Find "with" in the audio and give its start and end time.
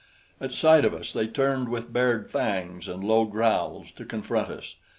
1.69-1.93